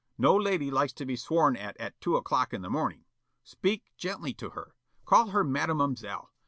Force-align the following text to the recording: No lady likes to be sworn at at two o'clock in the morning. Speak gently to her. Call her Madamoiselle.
No 0.17 0.35
lady 0.35 0.71
likes 0.71 0.93
to 0.93 1.05
be 1.05 1.15
sworn 1.15 1.55
at 1.55 1.77
at 1.77 2.01
two 2.01 2.15
o'clock 2.15 2.55
in 2.55 2.63
the 2.63 2.71
morning. 2.71 3.05
Speak 3.43 3.83
gently 3.97 4.33
to 4.33 4.49
her. 4.49 4.73
Call 5.05 5.27
her 5.27 5.43
Madamoiselle. 5.43 6.31